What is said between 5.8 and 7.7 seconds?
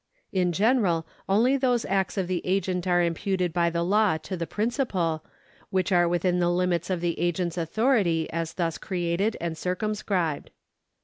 are within the hmits of the agent's